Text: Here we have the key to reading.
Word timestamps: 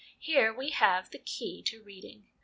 Here 0.17 0.51
we 0.51 0.71
have 0.71 1.11
the 1.11 1.19
key 1.19 1.61
to 1.67 1.79
reading. 1.83 2.25